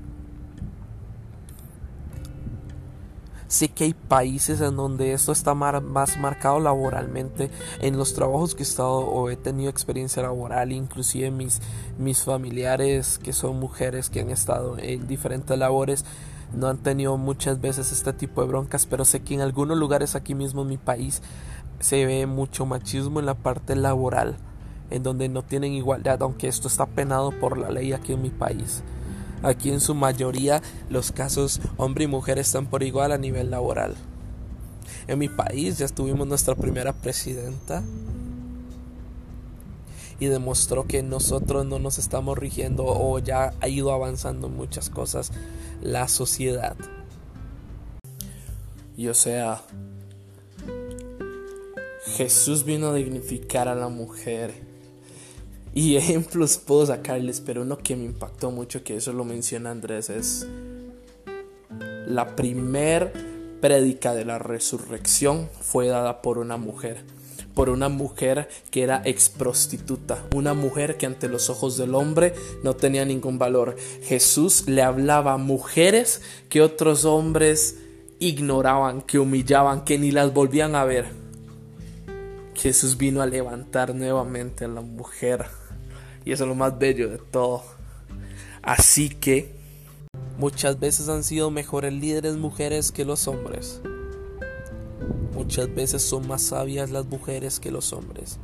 Sé 3.53 3.67
que 3.67 3.83
hay 3.83 3.93
países 3.93 4.61
en 4.61 4.75
donde 4.77 5.13
esto 5.13 5.31
está 5.31 5.53
más 5.53 6.17
marcado 6.17 6.59
laboralmente. 6.59 7.51
En 7.81 7.97
los 7.97 8.15
trabajos 8.15 8.55
que 8.55 8.63
he 8.63 8.65
estado 8.65 9.01
o 9.01 9.29
he 9.29 9.35
tenido 9.35 9.69
experiencia 9.69 10.23
laboral, 10.23 10.71
inclusive 10.71 11.29
mis, 11.29 11.61
mis 11.99 12.23
familiares 12.23 13.19
que 13.19 13.31
son 13.31 13.59
mujeres 13.59 14.09
que 14.09 14.21
han 14.21 14.31
estado 14.31 14.79
en 14.79 15.05
diferentes 15.05 15.55
labores, 15.55 16.03
no 16.51 16.65
han 16.65 16.79
tenido 16.79 17.15
muchas 17.17 17.61
veces 17.61 17.91
este 17.91 18.11
tipo 18.11 18.41
de 18.41 18.47
broncas, 18.47 18.87
pero 18.87 19.05
sé 19.05 19.19
que 19.19 19.35
en 19.35 19.41
algunos 19.41 19.77
lugares 19.77 20.15
aquí 20.15 20.33
mismo 20.33 20.63
en 20.63 20.69
mi 20.69 20.77
país 20.77 21.21
se 21.79 22.07
ve 22.07 22.25
mucho 22.25 22.65
machismo 22.65 23.19
en 23.19 23.27
la 23.27 23.35
parte 23.35 23.75
laboral, 23.75 24.35
en 24.89 25.03
donde 25.03 25.29
no 25.29 25.43
tienen 25.43 25.73
igualdad, 25.73 26.23
aunque 26.23 26.47
esto 26.47 26.67
está 26.67 26.87
penado 26.87 27.29
por 27.39 27.59
la 27.59 27.69
ley 27.69 27.93
aquí 27.93 28.13
en 28.13 28.23
mi 28.23 28.31
país. 28.31 28.81
Aquí 29.43 29.69
en 29.69 29.81
su 29.81 29.93
mayoría 29.93 30.61
los 30.89 31.11
casos 31.11 31.59
hombre 31.77 32.05
y 32.05 32.07
mujer 32.07 32.39
están 32.39 32.65
por 32.65 32.81
igual 32.81 33.11
a 33.11 33.17
nivel 33.17 33.51
laboral. 33.51 33.95
En 35.07 35.19
mi 35.19 35.27
país 35.27 35.77
ya 35.77 35.87
tuvimos 35.89 36.25
nuestra 36.27 36.55
primera 36.55 36.93
presidenta 36.93 37.83
y 40.19 40.27
demostró 40.27 40.87
que 40.87 41.03
nosotros 41.03 41.65
no 41.65 41.79
nos 41.79 41.97
estamos 41.97 42.37
rigiendo 42.37 42.85
o 42.85 43.19
ya 43.19 43.53
ha 43.59 43.67
ido 43.67 43.91
avanzando 43.91 44.47
muchas 44.47 44.89
cosas 44.89 45.31
la 45.81 46.07
sociedad. 46.07 46.77
Y 48.95 49.07
o 49.07 49.13
sea, 49.13 49.61
Jesús 52.15 52.63
vino 52.63 52.87
a 52.87 52.93
dignificar 52.93 53.67
a 53.67 53.75
la 53.75 53.89
mujer 53.89 54.53
y 55.75 55.95
ejemplos 55.95 56.57
puedo 56.57 56.85
sacarles, 56.85 57.41
pero 57.41 57.63
uno 57.63 57.77
que 57.77 57.95
me 57.95 58.05
impactó 58.05 58.51
mucho, 58.51 58.83
que 58.83 58.97
eso 58.97 59.13
lo 59.13 59.25
menciona 59.25 59.71
Andrés, 59.71 60.09
es 60.09 60.47
la 62.07 62.35
primer 62.35 63.13
prédica 63.61 64.13
de 64.13 64.25
la 64.25 64.39
resurrección 64.39 65.49
fue 65.61 65.87
dada 65.87 66.21
por 66.21 66.37
una 66.37 66.57
mujer, 66.57 66.97
por 67.55 67.69
una 67.69 67.87
mujer 67.87 68.49
que 68.71 68.83
era 68.83 69.01
ex 69.05 69.29
prostituta, 69.29 70.25
una 70.35 70.53
mujer 70.53 70.97
que 70.97 71.05
ante 71.05 71.29
los 71.29 71.49
ojos 71.49 71.77
del 71.77 71.95
hombre 71.95 72.33
no 72.63 72.75
tenía 72.75 73.05
ningún 73.05 73.39
valor. 73.39 73.77
Jesús 74.03 74.67
le 74.67 74.81
hablaba 74.81 75.33
a 75.33 75.37
mujeres 75.37 76.21
que 76.49 76.61
otros 76.61 77.05
hombres 77.05 77.77
ignoraban, 78.19 79.01
que 79.01 79.17
humillaban, 79.17 79.85
que 79.85 79.97
ni 79.97 80.11
las 80.11 80.33
volvían 80.33 80.75
a 80.75 80.83
ver. 80.83 81.05
Jesús 82.55 82.97
vino 82.97 83.21
a 83.21 83.25
levantar 83.25 83.95
nuevamente 83.95 84.65
a 84.65 84.67
la 84.67 84.81
mujer 84.81 85.45
y 86.25 86.31
eso 86.31 86.43
es 86.43 86.49
lo 86.49 86.55
más 86.55 86.77
bello 86.77 87.09
de 87.09 87.17
todo. 87.17 87.63
Así 88.61 89.09
que 89.09 89.53
muchas 90.37 90.79
veces 90.79 91.09
han 91.09 91.23
sido 91.23 91.51
mejores 91.51 91.93
líderes 91.93 92.37
mujeres 92.37 92.91
que 92.91 93.05
los 93.05 93.27
hombres. 93.27 93.81
Muchas 95.33 95.73
veces 95.73 96.01
son 96.01 96.27
más 96.27 96.41
sabias 96.41 96.91
las 96.91 97.05
mujeres 97.05 97.59
que 97.59 97.71
los 97.71 97.91
hombres. 97.91 98.39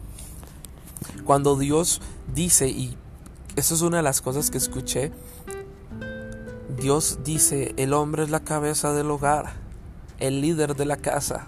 Cuando 1.24 1.56
Dios 1.56 2.02
dice, 2.34 2.68
y 2.68 2.98
eso 3.56 3.76
es 3.76 3.82
una 3.82 3.98
de 3.98 4.04
las 4.04 4.22
cosas 4.22 4.52
que 4.52 4.58
escuché, 4.58 5.12
Dios 6.78 7.20
dice, 7.24 7.74
el 7.78 7.94
hombre 7.94 8.24
es 8.24 8.30
la 8.30 8.44
cabeza 8.44 8.94
del 8.94 9.12
hogar, 9.12 9.54
el 10.20 10.42
líder 10.42 10.76
de 10.76 10.86
la 10.86 10.98
casa. 10.98 11.48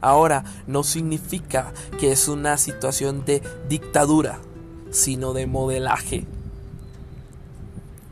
Ahora, 0.00 0.44
no 0.66 0.82
significa 0.82 1.72
que 1.98 2.12
es 2.12 2.28
una 2.28 2.56
situación 2.58 3.24
de 3.24 3.42
dictadura 3.68 4.38
sino 4.94 5.32
de 5.32 5.46
modelaje. 5.46 6.24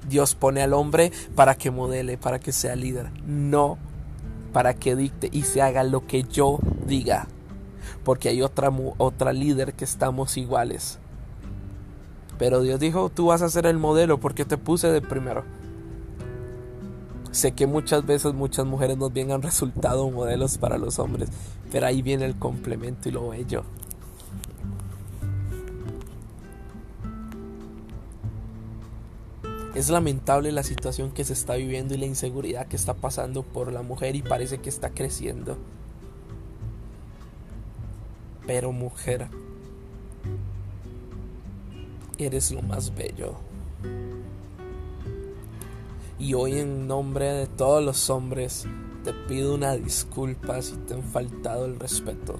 Dios 0.09 0.35
pone 0.35 0.62
al 0.62 0.75
hombre 0.75 1.12
para 1.37 1.55
que 1.55 1.71
modele, 1.71 2.18
para 2.18 2.40
que 2.40 2.53
sea 2.53 2.75
líder, 2.75 3.11
no 3.25 3.79
para 4.53 4.75
que 4.75 4.97
dicte 4.97 5.31
y 5.33 5.45
se 5.45 5.62
haga 5.62 5.85
lo 5.85 6.07
que 6.07 6.25
yo 6.25 6.59
diga, 6.87 7.29
porque 8.05 8.29
hay 8.29 8.42
otra, 8.42 8.71
otra 8.99 9.33
líder 9.33 9.75
que 9.75 9.85
estamos 9.85 10.37
iguales. 10.37 10.99
Pero 12.37 12.61
Dios 12.61 12.81
dijo, 12.81 13.09
tú 13.09 13.27
vas 13.27 13.42
a 13.42 13.49
ser 13.49 13.64
el 13.66 13.79
modelo 13.79 14.18
porque 14.18 14.45
te 14.45 14.59
puse 14.59 14.88
de 14.88 15.01
primero. 15.01 15.45
Sé 17.31 17.53
que 17.53 17.66
muchas 17.66 18.05
veces 18.05 18.35
muchas 18.35 18.66
mujeres 18.66 18.99
nos 18.99 19.12
bien 19.12 19.31
han 19.31 19.40
resultado 19.42 20.11
modelos 20.11 20.59
para 20.59 20.77
los 20.77 20.99
hombres, 20.99 21.31
pero 21.71 21.87
ahí 21.87 22.03
viene 22.03 22.27
el 22.27 22.37
complemento 22.37 23.09
y 23.09 23.12
lo 23.12 23.29
bello. 23.29 23.62
Es 29.83 29.90
lamentable 29.90 30.53
la 30.53 30.62
situación 30.62 31.11
que 31.11 31.25
se 31.25 31.33
está 31.33 31.57
viviendo 31.57 31.92
y 31.92 31.97
la 31.97 32.07
inseguridad 32.07 32.68
que 32.68 32.77
está 32.77 32.95
pasando 32.95 33.42
por 33.42 33.73
la 33.73 33.83
mujer 33.83 34.14
y 34.14 34.23
parece 34.23 34.59
que 34.59 34.68
está 34.68 34.90
creciendo. 34.90 35.59
Pero 38.47 38.71
mujer, 38.71 39.27
eres 42.16 42.53
lo 42.53 42.62
más 42.62 42.95
bello. 42.95 43.35
Y 46.16 46.35
hoy 46.35 46.61
en 46.61 46.87
nombre 46.87 47.33
de 47.33 47.49
todos 47.49 47.85
los 47.85 48.09
hombres 48.09 48.66
te 49.03 49.12
pido 49.12 49.53
una 49.57 49.75
disculpa 49.75 50.62
si 50.62 50.77
te 50.77 50.95
han 50.95 51.03
faltado 51.03 51.64
el 51.64 51.81
respeto 51.81 52.38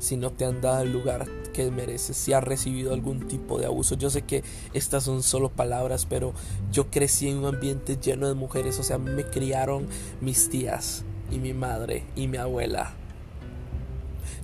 si 0.00 0.16
no 0.16 0.32
te 0.32 0.46
han 0.46 0.60
dado 0.60 0.82
el 0.82 0.92
lugar 0.92 1.28
que 1.52 1.70
mereces, 1.70 2.16
si 2.16 2.32
has 2.32 2.42
recibido 2.42 2.92
algún 2.92 3.28
tipo 3.28 3.58
de 3.58 3.66
abuso. 3.66 3.94
Yo 3.94 4.10
sé 4.10 4.22
que 4.22 4.42
estas 4.72 5.04
son 5.04 5.22
solo 5.22 5.50
palabras, 5.50 6.06
pero 6.06 6.32
yo 6.72 6.90
crecí 6.90 7.28
en 7.28 7.38
un 7.38 7.54
ambiente 7.54 7.96
lleno 7.96 8.26
de 8.26 8.34
mujeres, 8.34 8.78
o 8.80 8.82
sea, 8.82 8.98
me 8.98 9.24
criaron 9.24 9.86
mis 10.20 10.48
tías 10.48 11.04
y 11.30 11.38
mi 11.38 11.52
madre 11.52 12.04
y 12.16 12.26
mi 12.28 12.38
abuela. 12.38 12.94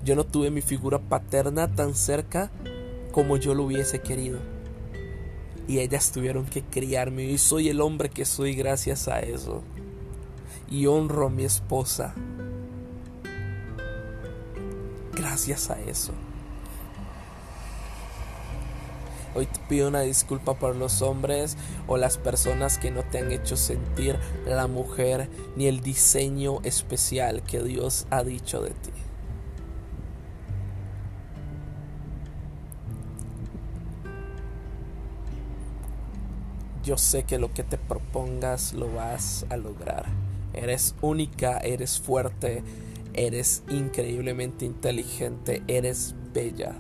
Yo 0.05 0.15
no 0.15 0.25
tuve 0.25 0.51
mi 0.51 0.61
figura 0.61 0.99
paterna 0.99 1.75
tan 1.75 1.95
cerca 1.95 2.51
como 3.11 3.39
yo 3.39 3.55
lo 3.55 3.65
hubiese 3.65 4.01
querido. 4.01 4.39
Y 5.67 5.81
ellas 5.81 6.13
tuvieron 6.13 6.45
que 6.45 6.63
criarme 6.63 7.25
y 7.25 7.39
soy 7.39 7.71
el 7.71 7.81
hombre 7.81 8.09
que 8.09 8.25
soy 8.25 8.55
gracias 8.55 9.09
a 9.09 9.21
eso. 9.21 9.65
Y 10.71 10.87
honro 10.87 11.27
a 11.27 11.31
mi 11.31 11.45
esposa 11.45 12.15
gracias 15.37 15.69
a 15.69 15.79
eso. 15.83 16.13
Hoy 19.35 19.45
te 19.45 19.61
pido 19.69 19.89
una 19.89 20.01
disculpa 20.01 20.55
por 20.55 20.75
los 20.75 21.03
hombres 21.03 21.59
o 21.87 21.99
las 21.99 22.17
personas 22.17 22.79
que 22.79 22.91
no 22.91 23.03
te 23.03 23.19
han 23.19 23.31
hecho 23.31 23.55
sentir 23.55 24.19
la 24.47 24.67
mujer 24.67 25.29
ni 25.55 25.67
el 25.67 25.83
diseño 25.83 26.61
especial 26.63 27.43
que 27.43 27.63
Dios 27.63 28.07
ha 28.09 28.25
dicho 28.25 28.63
de 28.63 28.71
ti. 28.71 28.93
Yo 36.83 36.97
sé 36.97 37.25
que 37.25 37.39
lo 37.39 37.53
que 37.53 37.63
te 37.63 37.77
propongas 37.77 38.73
lo 38.73 38.91
vas 38.91 39.45
a 39.51 39.59
lograr. 39.59 40.07
Eres 40.55 40.95
única, 41.03 41.59
eres 41.59 42.01
fuerte, 42.01 42.63
Eres 43.17 43.63
increíblemente 43.71 44.67
inteligente, 44.67 45.63
eres 45.69 46.15
bella. 46.35 46.77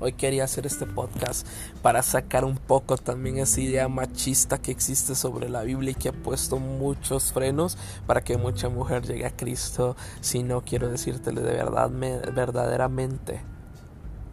Hoy 0.00 0.14
quería 0.14 0.44
hacer 0.44 0.64
este 0.64 0.86
podcast 0.86 1.46
para 1.82 2.02
sacar 2.02 2.46
un 2.46 2.56
poco 2.56 2.96
también 2.96 3.36
esa 3.36 3.60
idea 3.60 3.88
machista 3.88 4.56
que 4.56 4.70
existe 4.70 5.14
sobre 5.14 5.50
la 5.50 5.64
Biblia 5.64 5.90
y 5.92 5.94
que 5.94 6.08
ha 6.08 6.12
puesto 6.12 6.58
muchos 6.58 7.30
frenos 7.32 7.76
para 8.06 8.24
que 8.24 8.38
mucha 8.38 8.70
mujer 8.70 9.06
llegue 9.06 9.26
a 9.26 9.36
Cristo. 9.36 9.94
Si 10.22 10.42
no, 10.42 10.62
quiero 10.62 10.88
decírtele 10.88 11.42
de 11.42 11.52
verdad, 11.52 11.90
verdaderamente, 11.90 13.42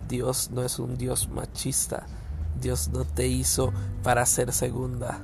Dios 0.07 0.49
no 0.51 0.63
es 0.63 0.79
un 0.79 0.97
Dios 0.97 1.27
machista. 1.27 2.05
Dios 2.61 2.87
no 2.87 3.03
te 3.03 3.27
hizo 3.27 3.73
para 4.01 4.25
ser 4.25 4.53
segunda. 4.53 5.21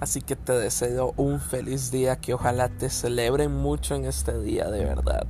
Así 0.00 0.20
que 0.20 0.36
te 0.36 0.52
deseo 0.52 1.12
un 1.16 1.40
feliz 1.40 1.90
día, 1.90 2.16
que 2.16 2.34
ojalá 2.34 2.68
te 2.68 2.88
celebren 2.88 3.52
mucho 3.52 3.96
en 3.96 4.04
este 4.04 4.38
día 4.38 4.70
de 4.70 4.84
verdad. 4.84 5.26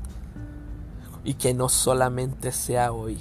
Y 1.24 1.34
que 1.34 1.54
no 1.54 1.68
solamente 1.68 2.52
sea 2.52 2.92
hoy, 2.92 3.18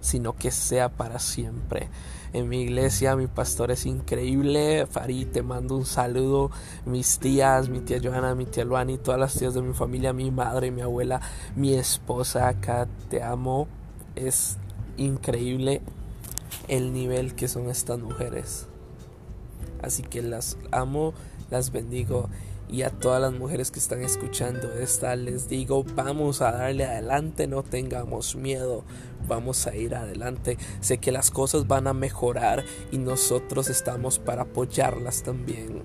sino 0.00 0.36
que 0.36 0.52
sea 0.52 0.88
para 0.88 1.18
siempre. 1.18 1.88
En 2.32 2.48
mi 2.48 2.60
iglesia 2.60 3.16
mi 3.16 3.26
pastor 3.26 3.72
es 3.72 3.86
increíble. 3.86 4.86
Farid, 4.86 5.28
te 5.28 5.42
mando 5.42 5.76
un 5.76 5.86
saludo. 5.86 6.50
Mis 6.86 7.18
tías, 7.18 7.68
mi 7.68 7.80
tía 7.80 7.98
Johanna, 8.02 8.36
mi 8.36 8.46
tía 8.46 8.64
Luani, 8.64 8.98
todas 8.98 9.18
las 9.18 9.34
tías 9.34 9.54
de 9.54 9.62
mi 9.62 9.74
familia, 9.74 10.12
mi 10.12 10.30
madre, 10.30 10.70
mi 10.70 10.82
abuela, 10.82 11.20
mi 11.56 11.74
esposa 11.74 12.48
acá, 12.48 12.86
te 13.08 13.22
amo. 13.22 13.66
Es 14.14 14.58
increíble 14.96 15.80
el 16.68 16.92
nivel 16.92 17.34
que 17.34 17.48
son 17.48 17.68
estas 17.68 17.98
mujeres. 17.98 18.67
Así 19.82 20.02
que 20.02 20.22
las 20.22 20.56
amo, 20.70 21.14
las 21.50 21.72
bendigo 21.72 22.28
y 22.70 22.82
a 22.82 22.90
todas 22.90 23.20
las 23.20 23.32
mujeres 23.32 23.70
que 23.70 23.78
están 23.78 24.02
escuchando 24.02 24.72
esta 24.74 25.16
les 25.16 25.48
digo, 25.48 25.84
vamos 25.94 26.42
a 26.42 26.52
darle 26.52 26.84
adelante, 26.84 27.46
no 27.46 27.62
tengamos 27.62 28.36
miedo, 28.36 28.84
vamos 29.26 29.66
a 29.66 29.74
ir 29.74 29.94
adelante. 29.94 30.58
Sé 30.80 30.98
que 30.98 31.10
las 31.10 31.30
cosas 31.30 31.66
van 31.66 31.86
a 31.86 31.94
mejorar 31.94 32.64
y 32.92 32.98
nosotros 32.98 33.70
estamos 33.70 34.18
para 34.18 34.42
apoyarlas 34.42 35.22
también. 35.22 35.82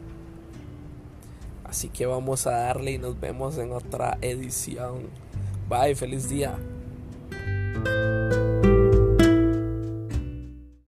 Así 1.64 1.90
que 1.90 2.06
vamos 2.06 2.46
a 2.48 2.52
darle 2.52 2.92
y 2.92 2.98
nos 2.98 3.20
vemos 3.20 3.58
en 3.58 3.72
otra 3.72 4.18
edición. 4.22 5.10
Bye, 5.70 5.96
feliz 5.96 6.30
día. 6.30 6.58